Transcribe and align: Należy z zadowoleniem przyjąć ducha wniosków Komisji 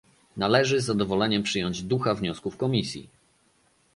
Należy 0.37 0.81
z 0.81 0.85
zadowoleniem 0.85 1.43
przyjąć 1.43 1.83
ducha 1.83 2.13
wniosków 2.15 2.57
Komisji 2.57 3.09